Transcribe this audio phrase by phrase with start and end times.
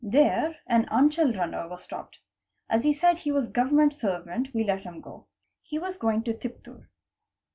[0.03, 2.17] 'There an Anchel runner was stopped.
[2.71, 5.27] As he said he was Government servant we let him go.
[5.61, 6.87] He was going to Tiptur.